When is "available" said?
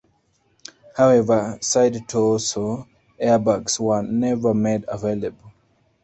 4.87-5.51